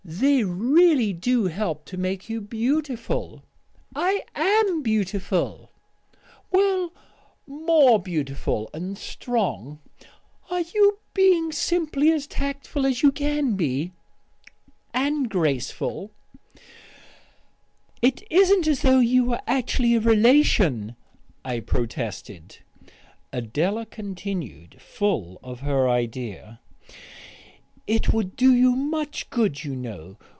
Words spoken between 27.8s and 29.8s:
"It would do you so much good, you